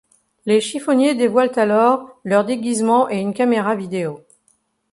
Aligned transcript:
Les 0.47 0.61
chiffoniers 0.61 1.13
dévoilent 1.13 1.51
alors 1.57 2.07
leur 2.23 2.43
déguisement 2.43 3.07
et 3.07 3.19
une 3.19 3.35
caméra 3.35 3.75
vidéo. 3.75 4.25